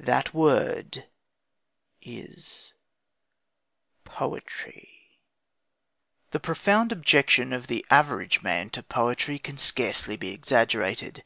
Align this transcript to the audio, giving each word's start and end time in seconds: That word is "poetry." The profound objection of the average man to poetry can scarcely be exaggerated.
That 0.00 0.34
word 0.34 1.06
is 2.02 2.72
"poetry." 4.04 5.20
The 6.32 6.40
profound 6.40 6.90
objection 6.90 7.52
of 7.52 7.68
the 7.68 7.86
average 7.88 8.42
man 8.42 8.68
to 8.70 8.82
poetry 8.82 9.38
can 9.38 9.56
scarcely 9.56 10.16
be 10.16 10.30
exaggerated. 10.32 11.22